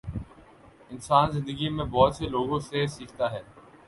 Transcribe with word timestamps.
انسان 0.91 1.31
زندگی 1.31 1.69
میں 1.69 1.85
بہت 1.85 2.15
سے 2.15 2.29
لوگوں 2.29 2.59
سے 2.59 2.85
سیکھتا 2.87 3.31
ہے۔ 3.31 3.41